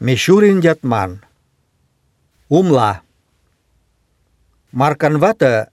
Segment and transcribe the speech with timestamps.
[0.00, 1.22] Мишурин ятман.
[2.48, 3.02] Умла.
[4.72, 5.68] Маркан ваты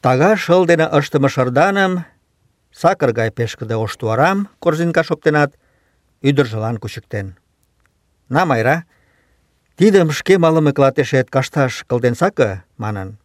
[0.00, 2.04] тага шыл дене ыштыме шырданым,
[2.70, 5.58] сакыр гай пешкыде оштуарам корзинка шоктенат,
[6.22, 7.34] ӱдыржылан кучыктен.
[8.28, 8.84] На, Майра,
[9.76, 13.18] тидым шке малыме клатешет кашташ кылден сакы, манын.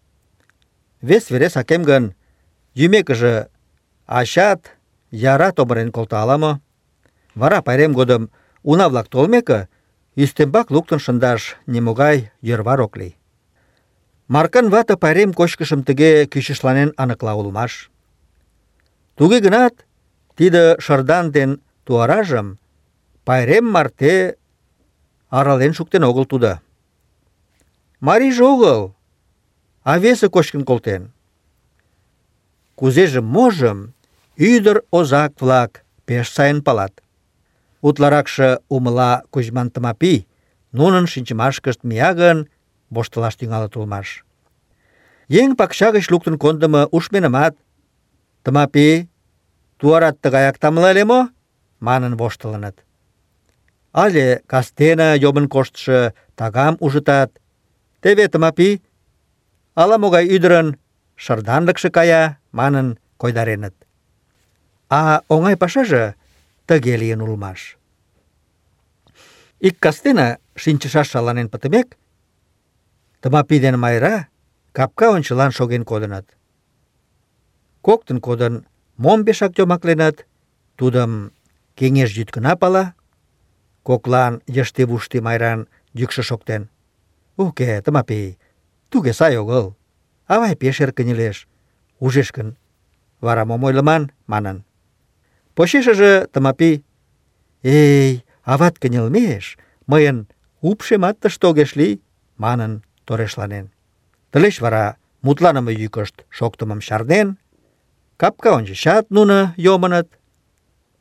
[0.99, 2.15] Вес вере сакем гын,
[2.73, 3.49] йӱмекыже
[4.07, 4.71] ачат
[5.11, 6.59] яра томырен колта ала
[7.35, 8.31] Вара пайрем годым
[8.63, 9.69] уна-влак толмеке,
[10.23, 11.41] ӱстембак луктын шындаш
[11.73, 12.17] нимогай
[12.47, 13.13] йӧрвар ок лий.
[14.33, 17.91] Маркан вате пайрем кочкышым тыге кӱчышланен аныкла улмаш.
[19.15, 19.75] Туге гынат,
[20.37, 22.47] тиде шырдан ден туаражым
[23.25, 24.37] пайрем марте
[25.29, 26.61] арален шуктен огыл тудо.
[27.99, 28.95] Марийже огыл,
[29.83, 31.11] а весе кочкын колтен.
[32.75, 33.93] Кузеже можым
[34.35, 36.93] ӱдыр озак-влак пеш сайын палат.
[37.81, 40.27] Утларакше умыла Кузьман Тымапи,
[40.71, 42.47] нунын шинчымашкышт мия гын,
[42.89, 44.23] воштылаш тӱҥалыт улмаш.
[45.29, 47.55] Еҥ пакча гыч луктын кондымо ушменымат
[48.43, 49.09] «Тымапи,
[49.79, 51.29] туарат тыгаяк тамле ыле мо?»
[51.79, 52.77] манын воштылыныт.
[53.91, 57.31] Але кастене йомын коштшо тагам ужытат,
[58.01, 58.81] «Теве, Тымапи,
[59.75, 60.77] ала-могай ӱдырын
[61.15, 63.75] шырданлыкше кая» манын койдареныт.
[64.89, 66.15] А оҥай пашаже
[66.67, 67.77] тыге лийын улмаш.
[69.67, 71.97] Ик кастене шинчышаш шаланен пытымек,
[73.21, 74.27] Тымапи Майра
[74.71, 76.27] капка ончылан шоген кодыныт.
[77.81, 78.67] Коктын кодын
[79.03, 80.17] мом пешак йомакленыт,
[80.79, 81.31] тудым
[81.77, 82.93] кеҥеж йӱд гына пала.
[83.87, 86.69] Коклан йыште-вуште Майран йӱкшӧ шоктен.
[87.37, 88.37] «Уке, Тымапи,
[88.89, 89.75] туге сай огыл.
[90.27, 91.47] Авай пеш эр кынелеш.
[91.99, 92.57] Ужеш гын,
[93.21, 94.66] вара мом ойлыман?» манын.
[95.57, 96.83] Почешыже Тымапи,
[97.63, 99.57] «Эй, ават кынелмеш,
[99.91, 100.17] мыйын
[100.61, 101.93] упшемат тыште огеш лий»,
[102.43, 103.65] манын торешланен.
[104.31, 107.27] Тылеч вара мутланыме йӱкышт шоктымым чарнен,
[108.21, 110.07] капка ончычат нуно йомыныт.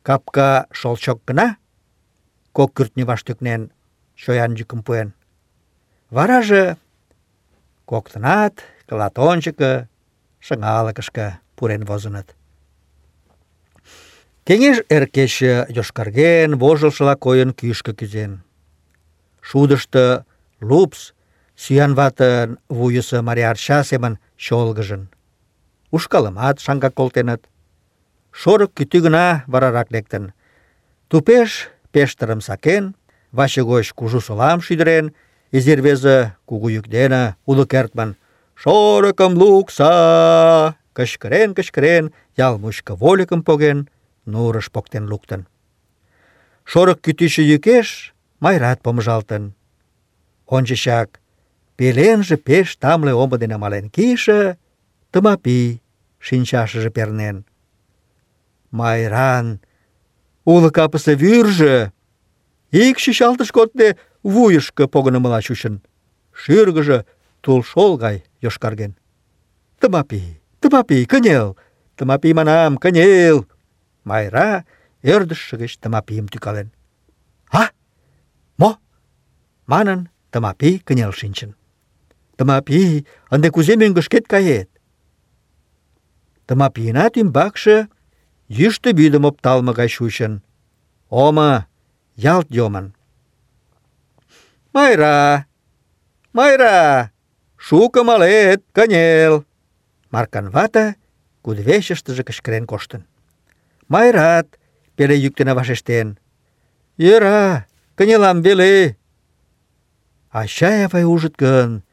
[0.01, 1.57] Капка шолчок гына,
[2.51, 3.61] кок кӱртньӧ ваш тӱкнен,
[4.15, 5.13] чоян йӱкым пуэн.
[6.09, 6.77] Вараже
[7.85, 8.55] коктынат
[8.87, 9.87] клат ончыко,
[10.45, 12.36] шыҥалыкышке пурен возыныт.
[14.47, 18.31] Кеҥеж эр кече йошкарген, вожылшыла койын кӱшкӧ кӱзен.
[20.69, 21.01] Лупс
[21.61, 24.13] сӱан ватын вуйысо Мария Арча семын
[24.43, 25.03] чолгыжын.
[25.91, 27.41] Ушкалымат шаҥгак колтеныт.
[28.39, 29.89] Шорык кӱтӱ гына варарак.
[31.09, 32.95] Тупеш пештырым сакен,
[33.37, 35.13] ваче гоч кужу солам шӱдырен,
[35.51, 38.15] изи рвезе кугу йӱк дене уло кертмын
[38.55, 43.89] «Шорыкым лукса!» кычкырен-кычкырен, ял мучко вольыкым поген,
[44.31, 45.41] нурыш поктен луктын.
[46.71, 47.87] Шорык кӱтӱчӧ йӱкеш
[48.43, 49.43] Майрат помыжалтын.
[50.55, 51.09] Ончычак
[51.77, 54.57] пеленже пеш тамле омо дене мален кийыше
[55.11, 55.81] Тымапи
[56.25, 57.37] шинчашыже пернен.
[58.71, 59.47] Майран
[60.51, 61.91] уло капысе вӱржӧ
[62.71, 63.87] ик чӱчалтыш кодде
[64.23, 65.75] вуйышко погынымыла чучын.
[66.39, 67.05] Шӱргыжӧ
[67.41, 68.93] тулшол гай йошкарген.
[69.79, 70.21] Тымапи,
[70.59, 71.57] Тымапи, кынел!
[71.95, 73.45] Тымапи, манам, кынел!
[74.09, 74.49] Майра
[75.13, 76.69] ӧрдыжшӧ гыч Тымапим тӱкален.
[77.59, 77.63] «А?
[78.61, 78.71] Мо?»
[79.71, 79.99] манын,
[80.31, 81.51] Тымапи кынел шинчын.
[82.37, 84.69] «Тымапи, ынде кузе мӧҥгышкет кает?»
[86.47, 87.77] Тымапиинат ӱмбакше
[88.57, 90.33] йӱштӧ вӱдым опталме гай чучын.
[91.23, 91.51] Омо
[92.35, 92.87] ялт йомын.
[94.73, 95.47] «Майра!
[96.37, 97.11] Майра!
[97.65, 99.35] Шуко малет, кынел!»
[100.13, 100.85] Маркан вате
[101.43, 103.03] кудывечыштыже кычкырен коштын.
[103.89, 104.47] Майрат
[104.95, 106.17] пеле йӱк дене вашештен.
[106.97, 108.97] «Йӧра, кынелам веле».
[110.31, 111.83] «Ачай-авай ужыт гын,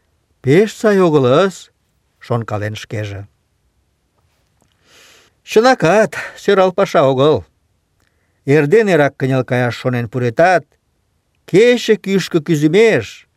[0.43, 1.71] пеш сай огылыс»,—
[2.27, 3.29] шонкален шкеже.
[5.45, 7.45] Чынакат, сӧрал паша огыл.
[8.47, 10.65] Эрден эрак кынел каяш шонен пуретат,
[11.47, 13.29] кече кӱшкӧ кӱзымеш,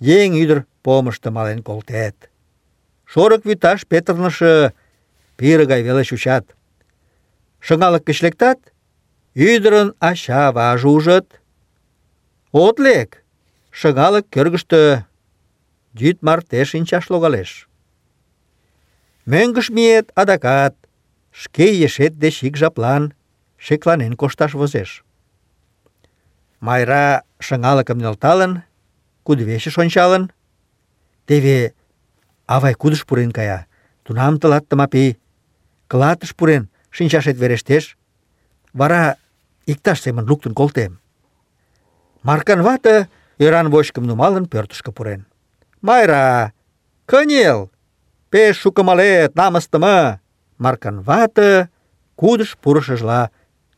[0.00, 2.16] еҥ ӱдыр помышто мален колтет.
[3.04, 4.72] Шорык вӱташ петырныше
[5.36, 6.55] пире гай веле чучат.
[7.66, 8.60] Шыҥалык гыч лектат,
[9.48, 11.26] ӱдырын ача-аваже ужыт.
[12.64, 13.10] От лек,
[13.78, 14.82] шыҥалык кӧргыштӧ
[16.00, 17.50] йӱд марте шинчаш логалеш.
[19.76, 20.74] Миет адакат,
[21.40, 23.04] шке ешет деч ик жаплан
[23.64, 24.90] шекланен кошташ возеш.
[26.66, 27.06] Майра
[27.46, 28.52] шыҥалыкым нӧлталын,
[29.26, 30.24] кудывечыш ончалын.
[31.26, 31.74] Теве
[32.54, 33.66] авай кудыш пурен кая,
[34.04, 35.18] тунам тылат Тымапи
[35.90, 36.64] клатыш пурен
[36.96, 37.84] шинчашет верештеш,
[38.80, 39.16] вара
[39.66, 40.92] иктаж семын луктын колтем.
[42.28, 42.96] Маркан вате
[43.44, 45.26] Ӧран вочкым нумалын пӧртышкӧ пурен.
[45.86, 46.52] Майра,
[47.10, 47.70] кынел!
[48.30, 50.20] Пеш шуко малет, намыстыме!
[50.58, 51.68] Маркан вате
[52.20, 53.30] кудыш пурышыжла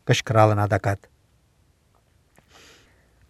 [0.07, 0.99] кычкыралын адакат.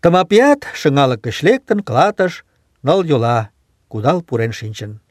[0.02, 2.46] Тымапият шыҥалык гыч лектын, клатыш
[2.86, 3.50] ныл йола
[3.92, 5.02] кудал пурен шинчын.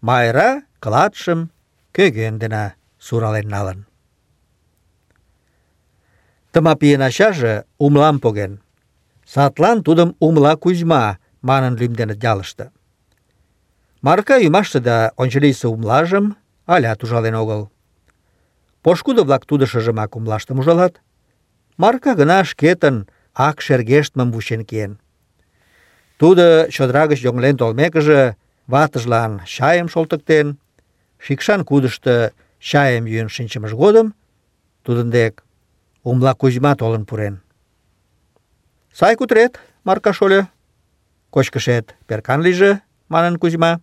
[0.00, 1.50] Майра клатшым
[1.94, 2.64] кӧгӧн дене
[2.98, 3.78] сурален налын.
[6.56, 7.54] Тымапийын ачаже
[7.84, 8.52] умлам поген.
[9.32, 11.18] Садлан тудым умла Кузьма
[11.48, 12.70] манын лӱмденыт ялыште.
[14.00, 16.26] Марка ӱмаште да ончылийысе умлажым
[16.64, 17.70] алят ужален огыл.
[18.82, 20.94] Пошкудо-влак тудо шыжымак умлаштым ужалат.
[21.76, 22.96] Марка гына шкетын
[23.34, 24.92] ак шергештмым вучен киен.
[26.16, 28.36] Тудо чодыра гыч йоҥлен толмекыже
[28.66, 30.56] ватыжлан чайым шолтыктен,
[31.18, 34.14] шикшан кудышто чайым йӱын шинчымыж годым
[34.82, 35.42] тудын дек
[36.08, 37.34] умла Кузьма толын пурен.
[38.98, 39.54] «Сай кутырет,
[39.86, 40.42] Марка шольо?
[41.34, 42.80] Кочкышет перкан лийже»,—
[43.12, 43.80] манын Кузьма.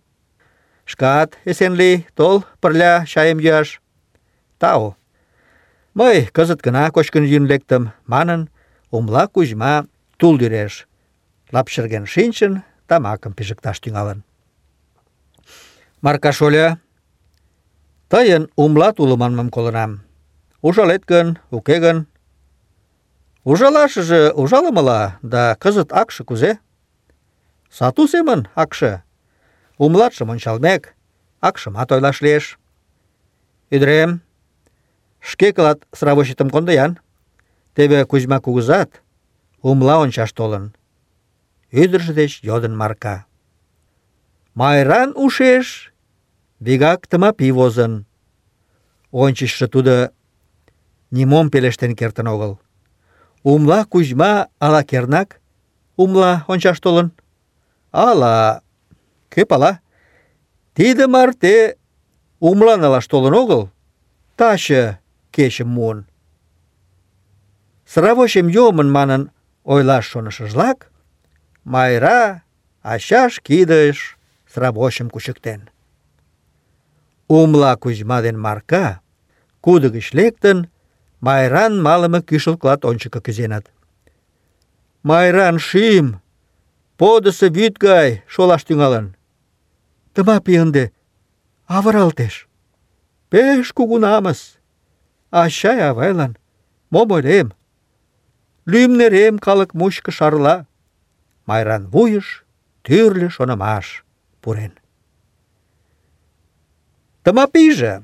[0.90, 3.68] «Шкат эсен лий, тол пырля чайым йӱаш».
[4.60, 4.96] «Тау.
[5.98, 8.48] Мый кызыт гына кочкын йӱын лектым»,— манын,
[8.90, 9.86] умла Кузьма
[10.18, 10.86] тул дӱреш
[11.54, 12.52] лапчырген шинчын,
[12.88, 14.24] тамакым пижыкташ тӱҥалын.
[16.04, 16.66] Марка шольо,
[18.10, 19.92] тыйын умлат уло манмым колынам.
[20.66, 21.98] Ужалет гын, уке гын?
[23.44, 26.58] Ужалашыже ужалымыла, да кызыт акше кузе?
[27.70, 29.02] Сату семын акше.
[29.76, 30.94] Умлатшым ончалмек,
[31.40, 32.58] акшымат ойлаш лиеш.
[33.70, 34.22] Ӱдырем,
[35.20, 36.98] шке кылат сравочетым кондо-ян.
[37.74, 39.02] Теве Кузьма кугызат
[39.60, 40.74] умла ончаш толын.
[41.70, 43.26] Ӱдыржӧ деч йодын Марка.
[44.54, 45.92] Майран ушеш
[46.60, 48.06] вигак Тымапи возын.
[49.10, 50.12] Ончычшо тудо
[51.10, 52.58] нимом пелештен кертын огыл.
[53.44, 55.40] Умла Кузьма ала кернак
[56.02, 57.08] умла ончаш толын?
[57.92, 58.62] Ала,
[59.32, 59.80] кӧ пала,
[60.74, 61.76] тиде марте
[62.40, 63.62] умла налаш толын огыл,
[64.36, 64.98] таче
[65.30, 66.06] кечым муын.
[67.86, 69.30] Сравочем йомын манын
[69.64, 70.90] ойлаш шонышыжлак,
[71.64, 72.42] Майра
[72.82, 74.18] ачаш кидыш
[74.52, 75.68] сравочым кучыктен.
[77.28, 79.00] Умла Кузьма ден Марка
[79.60, 80.68] кудо гыч лектын,
[81.26, 83.66] Майран малыме кӱшыл клат ончыко кӱзеныт.
[85.08, 86.06] Майран шӱм
[86.98, 89.06] подысо вӱд гай шолаш тӱҥалын.
[90.14, 90.84] Тымапи ынде
[91.76, 92.34] авыралтеш.
[93.30, 94.40] Пеш кугу намыс.
[95.42, 96.32] Ачай-авайлан
[96.92, 97.48] мом ойлем?
[98.70, 100.56] Лӱм нерем калык мучко шарла.
[101.48, 102.44] Майран вуйыш
[102.84, 103.86] тӱрлӧ шонымаш
[104.42, 104.72] пурен.
[107.24, 107.94] Тымапиже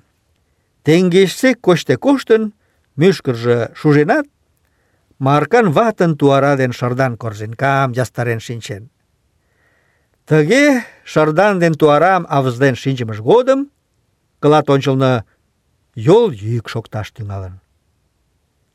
[0.84, 2.42] теҥгечсек кочде-коштын,
[3.00, 4.26] мӱшкыржӧ шуженат,
[5.26, 8.82] Маркан ватын туара ден шардан корзинкам ястарен шинчен.
[10.28, 10.64] Тыге
[11.12, 13.60] шардан ден туарам авызден шинчымыж годым
[14.42, 15.12] клат ончылно
[16.06, 17.54] йол йӱк шокташ тӱҥалын.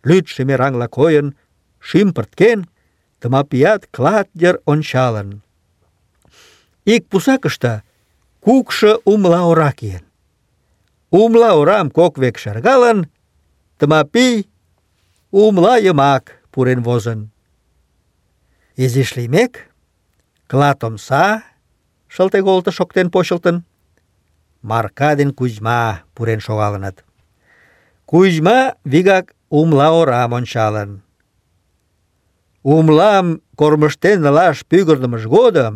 [0.07, 1.27] Лӱдшӧ мераҥла койын,
[1.87, 2.59] шӱм пырткен,
[3.19, 5.29] Тымапият клат йыр ончалын.
[6.93, 7.73] Ик пусакыште
[8.43, 10.03] кукшо умла ора киен.
[11.09, 12.99] Умла орам кок век шергалын,
[13.77, 14.47] Тымапи
[15.31, 17.19] умла йымак пурен возын.
[18.83, 19.53] Изиш лиймек,
[20.47, 21.43] клат омса
[22.07, 23.63] шылтеголто шоктен почылтын.
[24.61, 27.03] Марка ден Кузьма пурен шогалыныт.
[28.05, 31.01] Кузьма вигак умла орам ончалын.
[32.63, 35.75] Умлам кормыштен налаш пӱгырнымыж годым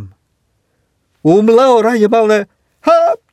[1.24, 2.48] умла ора йымалне
[2.82, 3.29] хап-чик,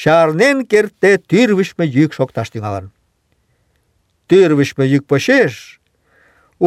[0.00, 2.86] чарнен кертде тӱрвышмӧ йӱк шокташ тӱҥалын.
[4.28, 5.54] Тӱрвышмӧ йӱк почеш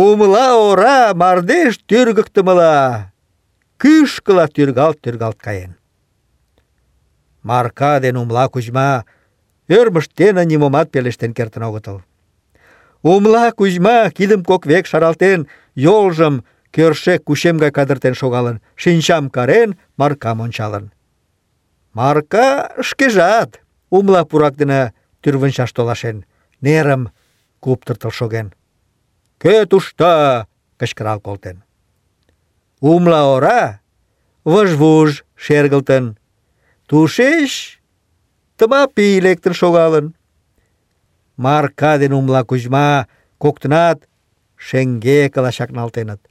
[0.04, 2.76] умла ора мардеж тӱргыктымыла
[3.82, 5.72] кӱшкыла тӱргалт-тӱргалт каен.
[7.50, 9.06] Марка ден умла Кузьма
[9.78, 11.98] ӧрмышт дене нимомат пелештен кертын огытыл.
[13.02, 15.48] Умла Кузьма кидым кок век шаралтен,
[15.86, 16.36] йолжым
[16.76, 19.70] кӧршек кучем гай кадыртен шогалын, шинчам карен,
[20.00, 20.86] Маркам ончалын.
[21.94, 26.26] Марка шкежат умла пурак дене тӱрвынчаш толашен,
[26.62, 27.12] нерым
[27.60, 28.54] куптыртыл шоген.
[29.42, 30.48] «Кӧ тушто?»—
[30.80, 31.64] кычкырал колтен.
[32.80, 33.82] Умла ора
[34.44, 36.18] выж-вуж шергылтын.
[36.88, 37.82] Тушеч
[38.58, 40.16] Тымапи лектын шогалын.
[41.36, 43.08] Марка ден Умла Кузьма
[43.38, 44.08] коктынат
[44.56, 46.22] шеҥгекыла чакналтеныт.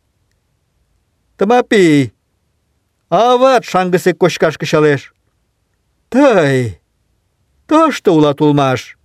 [1.37, 2.13] Тымапи,
[3.09, 5.13] ават шаҥгысек кочкаш кычалеш.
[6.11, 6.81] Тый,
[7.69, 8.99] тыште улат улмаш.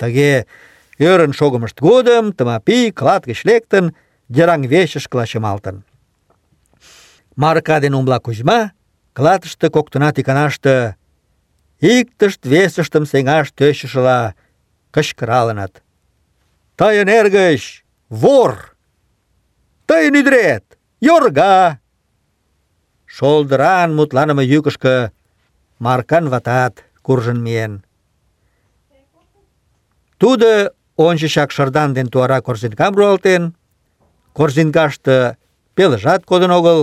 [0.00, 0.46] Тыге
[0.98, 3.94] ӧрын шогымышт годым Тымапи клат гыч лектын,
[4.36, 5.76] йыраҥ вечышкыла чымалтын.
[7.36, 8.72] Марка ден Умла Кузьма
[9.16, 10.96] клатыште коктынат иканаште
[11.80, 14.34] иктышт весыштым сеҥаш тӧчышыла
[14.94, 15.82] кычкыралыныт.
[16.78, 18.76] Тыйын эргыч вор!
[19.86, 20.64] Тыйын ӱдырет
[21.00, 21.78] йорга!
[23.06, 25.12] Шолдыран мутланыме йӱкышкӧ
[25.84, 26.74] Маркан ватат
[27.06, 27.72] куржын миен.
[30.20, 30.48] Тудо
[31.06, 33.42] ончычак шырдан ден туара корзинкам руалтен,
[34.36, 35.16] корзинкаште
[35.76, 36.80] пелыжат кодын огыл,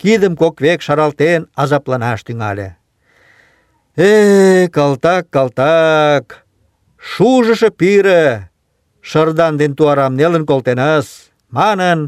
[0.00, 2.68] кидым кок век шаралтен азапланаш тӱҥале.
[3.96, 6.24] Э, калтак, калтак,
[7.10, 8.50] шужышо пире,
[9.08, 11.06] шырдан ден туарам нелын колтенас,
[11.58, 12.00] манын,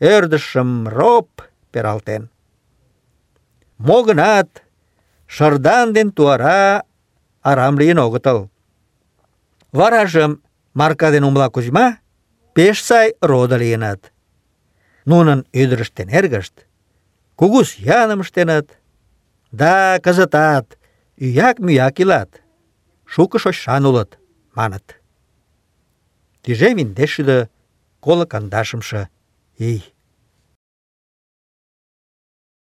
[0.00, 1.30] ӧрдышым роп
[1.72, 2.22] пералтен.
[3.86, 4.50] Мо гынат,
[5.34, 6.84] Шардан ден туара
[7.50, 8.40] арам лийын огытыл.
[9.78, 10.32] Варажым
[10.78, 11.86] Марка ден Умла Кузьма
[12.54, 14.02] пеш сай родо лийыныт.
[15.10, 16.56] Нунын ӱдырыштен эргышт
[17.38, 18.68] кугу сӱаным ыштеныт.
[19.60, 19.72] Да
[20.04, 20.66] кызытат
[21.24, 22.30] ӱяк-мӱяк илат.
[23.12, 24.18] Шуко шочшан улыт,
[24.58, 24.86] маныт.
[26.42, 27.48] Тиже виндешшӱдӧ да
[28.04, 29.08] коло кандашымше
[29.58, 29.80] ий.